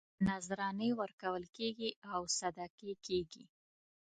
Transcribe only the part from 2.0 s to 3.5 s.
او صدقې کېږي.